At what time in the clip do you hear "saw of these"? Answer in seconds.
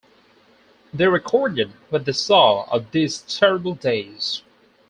2.13-3.21